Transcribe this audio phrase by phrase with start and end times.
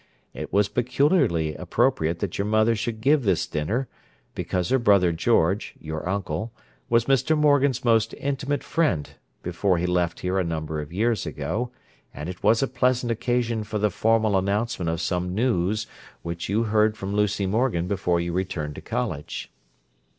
[0.33, 3.87] It was peculiarly appropriate that your mother should give this dinner,
[4.33, 6.51] because her brother George, your uncle,
[6.89, 7.37] was Mr.
[7.37, 9.07] Morgan's most intimate friend
[9.43, 11.69] before he left here a number of years ago,
[12.15, 15.85] and it was a pleasant occasion for the formal announcement of some news
[16.23, 19.51] which you heard from Lucy Morgan before you returned to college.